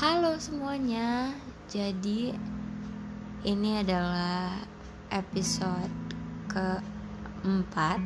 Halo 0.00 0.32
semuanya, 0.40 1.28
jadi 1.68 2.32
ini 3.44 3.84
adalah 3.84 4.56
episode 5.12 5.92
keempat 6.48 8.00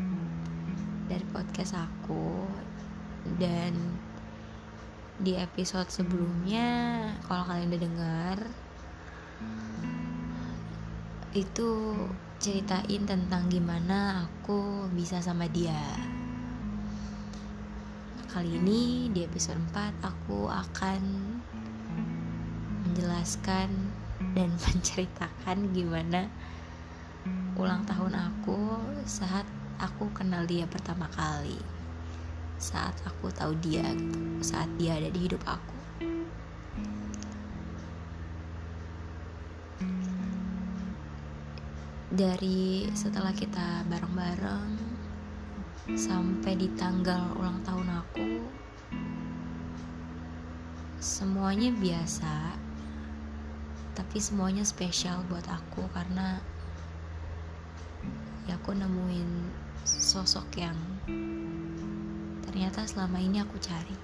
dari 1.07 1.23
podcast 1.31 1.79
aku. 1.79 2.51
Dan 3.39 3.79
di 5.23 5.39
episode 5.39 5.87
sebelumnya 5.87 6.67
kalau 7.31 7.47
kalian 7.47 7.71
udah 7.71 7.83
dengar 7.87 8.37
itu 11.31 11.95
ceritain 12.43 13.07
tentang 13.07 13.47
gimana 13.47 14.27
aku 14.27 14.91
bisa 14.91 15.23
sama 15.23 15.47
dia. 15.47 15.79
Kali 18.35 18.59
ini 18.59 19.15
di 19.15 19.23
episode 19.23 19.63
4 19.71 20.03
aku 20.03 20.51
akan 20.51 21.03
menjelaskan 22.95 23.91
dan 24.39 24.55
menceritakan 24.71 25.75
gimana 25.75 26.31
ulang 27.59 27.83
tahun 27.91 28.15
aku 28.15 28.79
saat 29.03 29.43
aku 29.83 30.15
kenal 30.15 30.47
dia 30.47 30.63
pertama 30.71 31.11
kali. 31.11 31.59
Saat 32.55 32.95
aku 33.03 33.35
tahu 33.35 33.51
dia 33.59 33.83
saat 34.39 34.71
dia 34.79 34.95
ada 34.95 35.11
di 35.11 35.27
hidup 35.27 35.43
aku. 35.43 35.75
Dari 42.15 42.87
setelah 42.95 43.35
kita 43.35 43.83
bareng-bareng 43.91 44.71
sampai 45.99 46.55
di 46.55 46.71
tanggal 46.79 47.35
ulang 47.43 47.59
tahun 47.67 47.91
aku 47.91 48.27
semuanya 51.03 51.69
biasa 51.75 52.64
tapi 53.95 54.19
semuanya 54.19 54.67
spesial 54.67 55.23
buat 55.31 55.47
aku 55.47 55.87
karena 55.95 56.43
ya 58.51 58.59
aku 58.59 58.75
nemuin 58.75 59.31
sosok 59.87 60.61
yang 60.61 60.77
ternyata 62.45 62.85
selama 62.85 63.23
ini 63.23 63.41
aku 63.41 63.57
cari. 63.63 63.97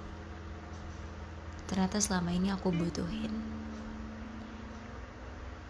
Ternyata 1.67 2.03
selama 2.03 2.35
ini 2.35 2.51
aku 2.51 2.75
butuhin. 2.75 3.31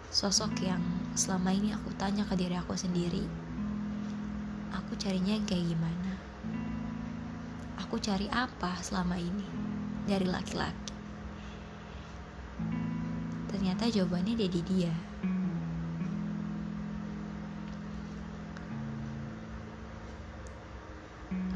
Sosok 0.08 0.56
yang 0.64 0.80
selama 1.12 1.52
ini 1.52 1.72
aku 1.76 1.92
tanya 1.96 2.24
ke 2.24 2.36
diri 2.36 2.56
aku 2.56 2.72
sendiri 2.76 3.50
aku 4.90 4.98
carinya 4.98 5.38
yang 5.38 5.46
kayak 5.46 5.70
gimana? 5.70 6.12
Aku 7.86 8.02
cari 8.02 8.26
apa 8.26 8.74
selama 8.82 9.14
ini? 9.22 9.46
Dari 10.02 10.26
laki-laki 10.26 10.89
ternyata 13.50 13.90
jawabannya 13.90 14.38
ada 14.38 14.46
di 14.46 14.62
dia. 14.62 14.94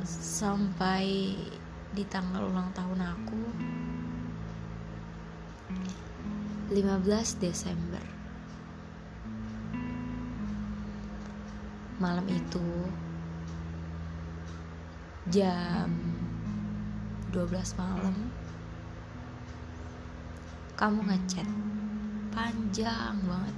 Sampai 0.05 1.39
di 1.95 2.05
tanggal 2.11 2.51
ulang 2.51 2.75
tahun 2.75 2.99
aku 2.99 3.43
15 6.75 7.39
Desember. 7.39 8.03
Malam 12.03 12.27
itu 12.27 12.67
jam 15.31 15.89
12 17.33 17.81
malam 17.81 18.13
kamu 20.75 21.01
ngechat 21.07 21.74
panjang 22.35 23.15
banget. 23.25 23.57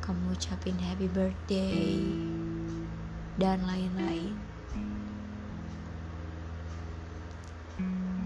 Kamu 0.00 0.32
ucapin 0.32 0.80
happy 0.80 1.06
birthday 1.12 2.00
dan 3.36 3.60
lain-lain. 3.68 4.32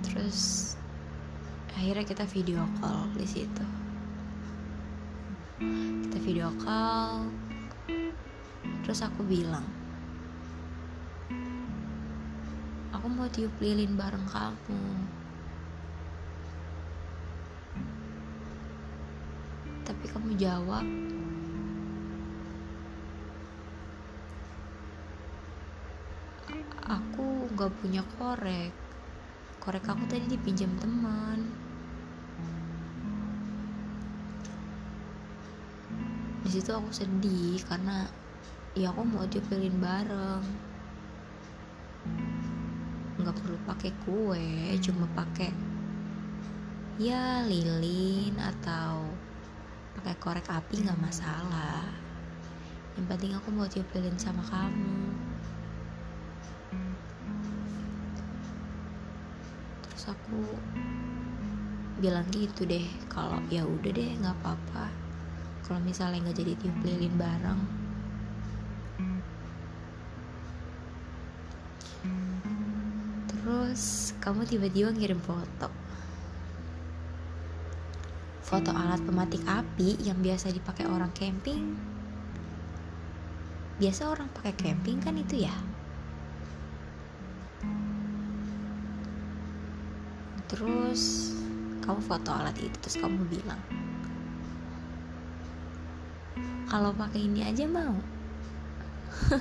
Terus 0.06 0.72
akhirnya 1.74 2.06
kita 2.06 2.24
video 2.30 2.62
call 2.78 3.10
di 3.18 3.26
situ. 3.26 3.66
Kita 6.06 6.18
video 6.22 6.54
call 6.62 7.26
terus 8.90 9.06
aku 9.06 9.22
bilang 9.22 9.62
aku 12.90 13.06
mau 13.06 13.30
tiup 13.30 13.54
lilin 13.62 13.94
bareng 13.94 14.26
kamu 14.26 14.82
tapi 19.90 20.06
kamu 20.06 20.38
jawab 20.38 20.86
aku 26.86 27.50
gak 27.58 27.74
punya 27.82 28.06
korek. 28.14 28.70
Korek 29.58 29.82
aku 29.90 30.06
tadi 30.06 30.30
dipinjam 30.30 30.70
teman. 30.78 31.42
Di 36.46 36.48
situ 36.54 36.70
aku 36.70 36.94
sedih 36.94 37.58
karena 37.66 38.06
ya 38.78 38.94
aku 38.94 39.02
mau 39.02 39.26
tiupin 39.26 39.74
bareng. 39.82 40.46
Nggak 43.18 43.36
perlu 43.42 43.58
pakai 43.66 43.90
kue 44.06 44.50
cuma 44.78 45.10
pakai 45.18 45.50
ya 47.00 47.42
lilin 47.48 48.38
atau 48.38 49.29
pakai 49.98 50.14
korek 50.22 50.46
api 50.46 50.86
nggak 50.86 51.00
masalah. 51.02 51.86
Yang 52.94 53.06
penting 53.10 53.32
aku 53.34 53.48
mau 53.50 53.66
tiup 53.66 53.88
lilin 53.96 54.18
sama 54.20 54.42
kamu. 54.46 55.10
Terus 59.86 60.04
aku 60.10 60.40
bilang 62.00 62.24
gitu 62.32 62.64
deh 62.64 62.86
kalau 63.12 63.42
ya 63.52 63.66
udah 63.66 63.90
deh 63.92 64.10
nggak 64.20 64.36
apa-apa. 64.40 64.86
Kalau 65.66 65.80
misalnya 65.82 66.22
nggak 66.24 66.38
jadi 66.38 66.52
tiup 66.58 66.78
lilin 66.86 67.14
bareng. 67.18 67.62
Terus 73.30 74.12
kamu 74.22 74.46
tiba-tiba 74.46 74.94
ngirim 74.94 75.20
foto 75.22 75.70
foto 78.50 78.74
alat 78.74 78.98
pematik 79.06 79.46
api 79.46 79.94
yang 80.02 80.18
biasa 80.18 80.50
dipakai 80.50 80.82
orang 80.90 81.14
camping. 81.14 81.78
Biasa 83.78 84.10
orang 84.10 84.26
pakai 84.34 84.58
camping 84.58 84.98
kan 84.98 85.14
itu 85.14 85.46
ya? 85.46 85.54
Terus 90.50 91.30
kamu 91.86 92.02
foto 92.02 92.34
alat 92.34 92.58
itu 92.58 92.74
terus 92.82 92.98
kamu 92.98 93.22
bilang 93.30 93.62
kalau 96.66 96.90
pakai 96.90 97.30
ini 97.30 97.46
aja 97.46 97.70
mau. 97.70 97.94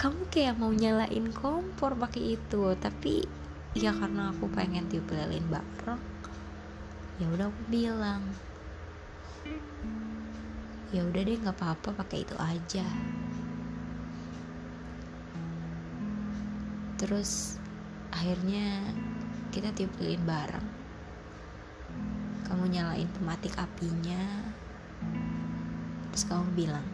Kamu 0.00 0.32
kayak 0.32 0.56
mau 0.56 0.72
nyalain 0.72 1.28
kompor 1.36 1.92
pakai 1.92 2.40
itu 2.40 2.72
tapi 2.80 3.28
ya 3.76 3.92
karena 3.92 4.32
aku 4.32 4.48
pengen 4.48 4.88
tiup 4.88 5.04
lilin 5.12 5.44
bareng 5.52 6.09
ya 7.20 7.28
udah 7.28 7.46
aku 7.52 7.62
bilang. 7.68 8.24
Ya 10.90 11.04
udah 11.04 11.20
deh 11.20 11.36
nggak 11.36 11.52
apa-apa 11.52 11.92
pakai 12.00 12.24
itu 12.24 12.32
aja. 12.40 12.88
Terus 16.96 17.60
akhirnya 18.08 18.80
kita 19.52 19.68
tiup 19.76 19.92
bareng. 20.24 20.64
Kamu 22.48 22.66
nyalain 22.72 23.06
pematik 23.20 23.52
apinya. 23.60 24.48
Terus 26.10 26.24
kamu 26.26 26.48
bilang 26.56 26.86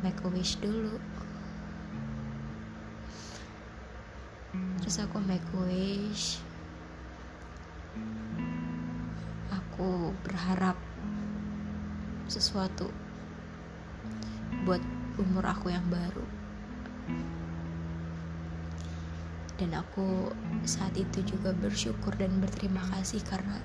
make 0.00 0.16
a 0.24 0.28
wish 0.32 0.56
dulu. 0.56 0.96
Terus 4.80 4.96
aku 5.04 5.20
make 5.20 5.44
a 5.52 5.60
wish 5.68 6.49
aku 9.80 10.12
berharap 10.28 10.76
sesuatu 12.28 12.92
buat 14.68 14.82
umur 15.16 15.44
aku 15.48 15.72
yang 15.72 15.84
baru. 15.88 16.26
Dan 19.56 19.76
aku 19.76 20.32
saat 20.64 20.96
itu 20.96 21.20
juga 21.24 21.52
bersyukur 21.52 22.16
dan 22.16 22.40
berterima 22.40 22.80
kasih 22.96 23.20
karena 23.24 23.60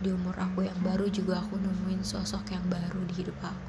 di 0.00 0.08
umur 0.08 0.32
aku 0.40 0.64
yang 0.64 0.80
baru 0.80 1.08
juga 1.12 1.44
aku 1.44 1.60
nemuin 1.60 2.00
sosok 2.00 2.56
yang 2.56 2.64
baru 2.72 3.00
di 3.04 3.14
hidup 3.20 3.36
aku. 3.44 3.68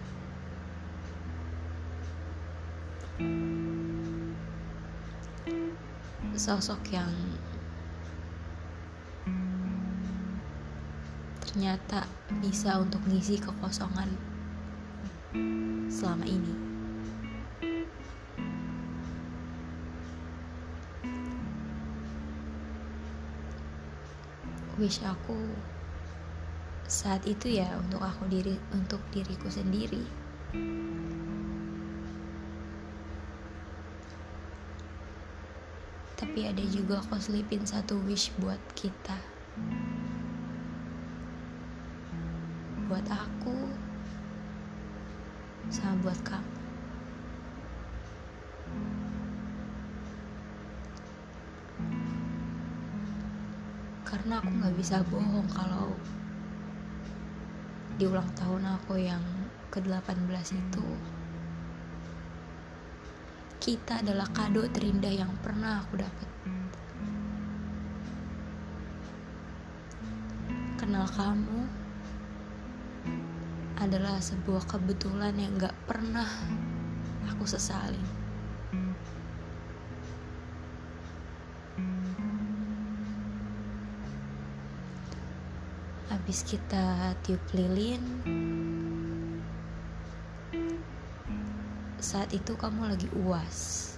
Sosok 6.40 6.80
yang 6.96 7.12
ternyata 11.52 12.08
bisa 12.40 12.80
untuk 12.80 13.04
ngisi 13.12 13.36
kekosongan 13.36 14.08
selama 15.92 16.24
ini. 16.24 16.56
Wish 24.80 25.04
aku 25.04 25.36
saat 26.88 27.28
itu 27.28 27.60
ya 27.60 27.68
untuk 27.84 28.00
aku 28.00 28.32
diri 28.32 28.56
untuk 28.72 29.04
diriku 29.12 29.52
sendiri. 29.52 30.08
Tapi 36.16 36.48
ada 36.48 36.64
juga 36.72 37.04
aku 37.04 37.20
selipin 37.20 37.68
satu 37.68 38.00
wish 38.08 38.32
buat 38.40 38.64
kita. 38.72 39.20
buat 42.92 43.08
aku 43.08 43.56
sama 45.72 45.96
buat 46.04 46.20
kamu. 46.28 46.52
Karena 54.04 54.44
aku 54.44 54.50
nggak 54.52 54.76
bisa 54.76 55.00
bohong 55.08 55.48
kalau 55.48 55.96
di 57.96 58.04
ulang 58.04 58.28
tahun 58.36 58.68
aku 58.68 59.00
yang 59.00 59.24
ke-18 59.72 60.52
itu 60.52 60.86
kita 63.64 64.04
adalah 64.04 64.28
kado 64.36 64.68
terindah 64.68 65.14
yang 65.16 65.32
pernah 65.40 65.80
aku 65.80 66.02
dapat. 66.02 66.30
Kenal 70.76 71.08
kamu 71.08 71.81
adalah 73.82 74.22
sebuah 74.22 74.70
kebetulan 74.70 75.34
yang 75.42 75.58
gak 75.58 75.74
pernah 75.90 76.30
aku 77.26 77.50
sesali. 77.50 77.98
Habis 86.14 86.46
kita 86.46 87.18
tiup 87.26 87.42
lilin, 87.58 88.06
saat 91.98 92.30
itu 92.38 92.54
kamu 92.54 92.94
lagi 92.94 93.10
uas. 93.18 93.90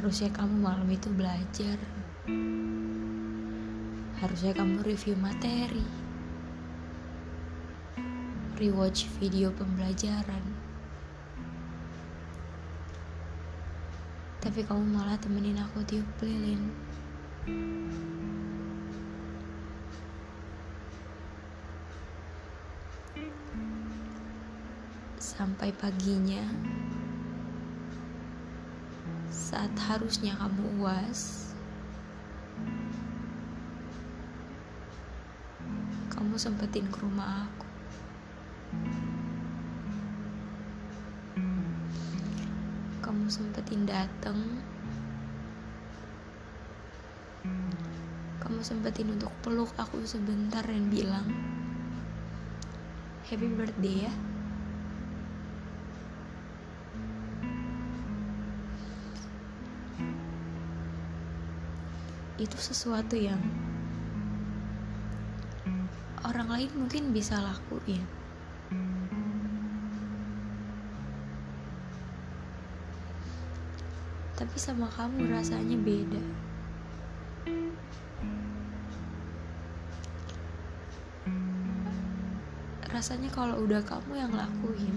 Harusnya 0.00 0.32
kamu 0.32 0.64
malam 0.64 0.88
itu 0.88 1.12
belajar 1.12 1.76
harusnya 4.18 4.50
kamu 4.50 4.82
review 4.82 5.14
materi. 5.14 5.86
Rewatch 8.58 9.06
video 9.22 9.54
pembelajaran. 9.54 10.42
Tapi 14.42 14.60
kamu 14.66 14.82
malah 14.90 15.14
temenin 15.22 15.58
aku 15.62 15.82
tiup 15.86 16.06
lilin 16.22 16.74
sampai 25.38 25.70
paginya 25.78 26.42
saat 29.30 29.70
harusnya 29.86 30.34
kamu 30.34 30.82
uas 30.82 31.47
sempetin 36.38 36.86
ke 36.86 37.02
rumah 37.02 37.50
aku. 37.50 37.66
Kamu 43.02 43.26
sempetin 43.26 43.82
dateng. 43.82 44.62
Kamu 48.38 48.62
sempetin 48.62 49.10
untuk 49.18 49.34
peluk 49.42 49.74
aku 49.74 50.06
sebentar 50.06 50.62
dan 50.62 50.86
bilang. 50.86 51.26
Happy 53.26 53.50
birthday 53.50 54.06
ya. 54.06 54.14
Itu 62.38 62.54
sesuatu 62.54 63.18
yang 63.18 63.42
orang 66.48 66.64
lain 66.64 66.80
mungkin 66.80 67.04
bisa 67.12 67.36
lakuin. 67.44 68.08
Tapi 74.32 74.56
sama 74.56 74.88
kamu 74.88 75.28
rasanya 75.28 75.76
beda. 75.76 76.24
Rasanya 82.88 83.28
kalau 83.28 83.60
udah 83.68 83.84
kamu 83.84 84.16
yang 84.16 84.32
lakuin 84.32 84.96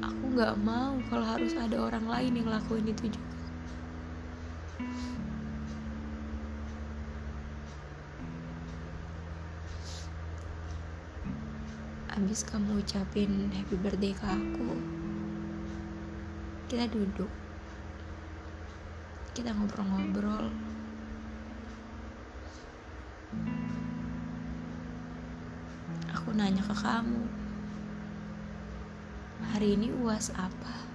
aku 0.00 0.22
nggak 0.32 0.56
mau 0.64 0.96
kalau 1.12 1.28
harus 1.28 1.52
ada 1.60 1.76
orang 1.76 2.08
lain 2.08 2.40
yang 2.40 2.48
lakuin 2.48 2.88
itu 2.88 3.12
juga 3.12 3.34
Abis 12.14 12.46
kamu 12.46 12.78
ucapin 12.78 13.50
happy 13.50 13.74
birthday 13.74 14.14
ke 14.14 14.22
aku 14.22 14.70
Kita 16.70 16.86
duduk 16.86 17.26
Kita 19.34 19.50
ngobrol-ngobrol 19.50 20.46
Aku 26.14 26.30
nanya 26.38 26.62
ke 26.62 26.74
kamu 26.78 27.26
Hari 29.50 29.74
ini 29.74 29.90
uas 29.98 30.30
apa? 30.38 30.94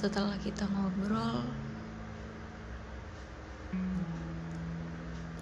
setelah 0.00 0.32
kita 0.40 0.64
ngobrol 0.64 1.49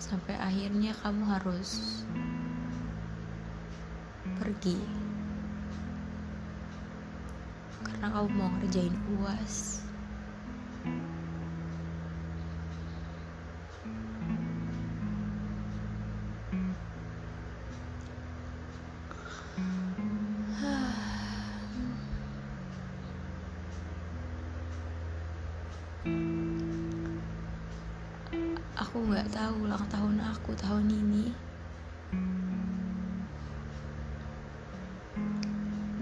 sampai 0.09 0.41
akhirnya 0.41 0.97
kamu 1.05 1.21
harus 1.29 2.01
pergi. 4.41 4.81
Karena 7.85 8.09
kamu 8.09 8.29
mau 8.33 8.49
ngerjain 8.57 8.97
uas 9.21 9.85
aku 28.89 29.05
nggak 29.05 29.29
tahu 29.37 29.69
ulang 29.69 29.85
tahun 29.93 30.17
aku 30.17 30.57
tahun 30.57 30.89
ini. 30.89 31.29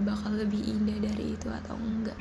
Bakal 0.07 0.39
lebih 0.39 0.63
indah 0.63 0.95
dari 1.03 1.35
itu 1.35 1.51
atau 1.51 1.75
enggak? 1.75 2.15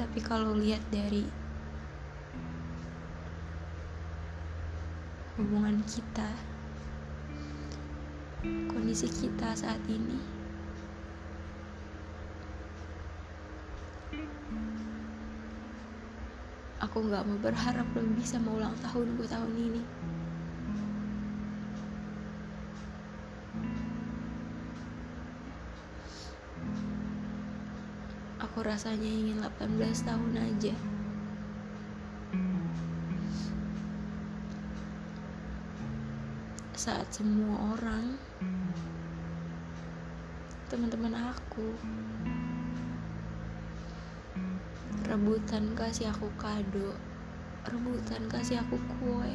Tapi 0.00 0.18
kalau 0.24 0.56
lihat 0.56 0.80
dari 0.88 1.28
hubungan 5.36 5.84
kita 5.84 6.32
kondisi 8.72 9.12
kita 9.12 9.52
saat 9.52 9.84
ini 9.84 10.31
aku 16.92 17.08
nggak 17.08 17.24
mau 17.24 17.40
berharap 17.40 17.88
lebih 17.96 18.20
sama 18.20 18.52
ulang 18.52 18.76
tahunku 18.84 19.24
tahun 19.24 19.48
ini 19.56 19.80
Aku 28.44 28.60
rasanya 28.60 29.08
ingin 29.08 29.40
18 29.40 29.80
tahun 30.04 30.32
aja. 30.36 30.76
Saat 36.76 37.08
semua 37.08 37.72
orang 37.72 38.20
teman-teman 40.68 41.16
aku 41.32 41.72
rebutan 45.06 45.74
kasih 45.74 46.14
aku 46.14 46.30
kado. 46.38 46.94
Rebutan 47.66 48.26
kasih 48.30 48.62
aku 48.62 48.78
kue. 48.98 49.34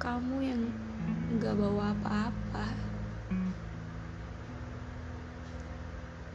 Kamu 0.00 0.36
yang 0.42 0.62
gak 1.38 1.54
bawa 1.54 1.94
apa-apa. 1.94 2.66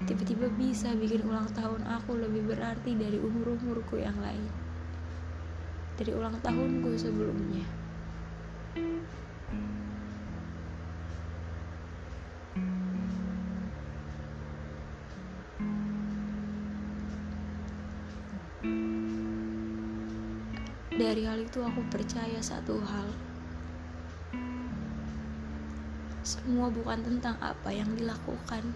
Tiba-tiba 0.06 0.48
bisa 0.54 0.94
bikin 0.94 1.25
ulang 1.25 1.50
tahun 1.51 1.82
aku 1.89 2.15
lebih 2.15 2.46
berarti 2.56 2.94
dari 2.94 3.18
umur-umurku 3.18 3.98
yang 3.98 4.15
lain. 4.22 4.48
Dari 5.98 6.12
ulang 6.13 6.38
tahunku 6.44 6.94
sebelumnya 7.00 7.65
percaya 21.89 22.39
satu 22.42 22.82
hal. 22.82 23.10
Semua 26.25 26.74
bukan 26.74 27.06
tentang 27.06 27.38
apa 27.38 27.70
yang 27.70 27.94
dilakukan. 27.94 28.74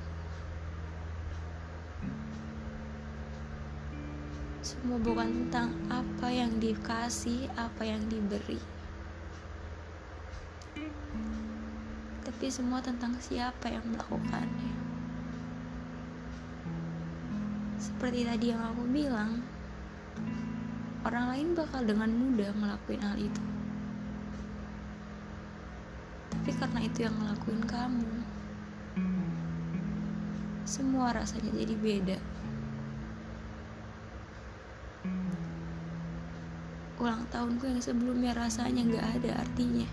Semua 4.61 5.01
bukan 5.01 5.49
tentang 5.49 5.73
apa 5.89 6.29
yang 6.29 6.61
dikasih 6.61 7.49
apa 7.57 7.89
yang 7.89 8.05
diberi. 8.05 8.61
Tapi 12.21 12.45
semua 12.53 12.77
tentang 12.77 13.17
siapa 13.17 13.65
yang 13.65 13.81
melakukannya. 13.89 14.73
Seperti 17.81 18.29
tadi 18.29 18.45
yang 18.53 18.61
aku 18.61 18.85
bilang 18.93 19.41
orang 21.07 21.25
lain 21.31 21.47
bakal 21.55 21.81
dengan 21.87 22.11
mudah 22.11 22.51
ngelakuin 22.51 23.03
hal 23.03 23.15
itu. 23.15 23.43
Tapi 26.29 26.51
karena 26.55 26.79
itu 26.83 26.99
yang 27.07 27.15
ngelakuin 27.15 27.63
kamu. 27.63 28.11
Semua 30.67 31.15
rasanya 31.15 31.49
jadi 31.55 31.75
beda. 31.79 32.17
Ulang 36.99 37.23
tahunku 37.31 37.63
yang 37.63 37.79
sebelumnya 37.79 38.35
rasanya 38.35 38.83
gak 38.91 39.07
ada 39.17 39.31
artinya. 39.41 39.87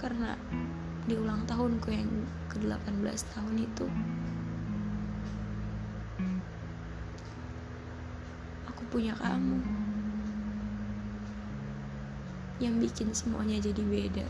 Karena 0.00 0.34
di 1.06 1.14
ulang 1.18 1.42
tahunku 1.50 1.88
yang 1.90 2.10
ke-18 2.52 3.18
tahun 3.34 3.56
itu. 3.58 3.86
Aku 8.70 8.82
punya 8.90 9.14
kamu 9.18 9.58
yang 12.62 12.78
bikin 12.78 13.10
semuanya 13.10 13.58
jadi 13.58 13.82
beda 13.82 14.26